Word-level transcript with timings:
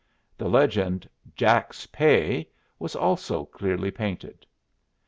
The 0.35 0.49
legend 0.49 1.07
"Jacks 1.35 1.85
pay" 1.85 2.49
was 2.79 2.95
also 2.95 3.45
clearly 3.45 3.91
painted. 3.91 4.47